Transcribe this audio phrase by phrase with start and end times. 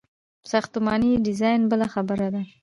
[0.51, 2.41] ساختماني ډیزاین بله برخه ده.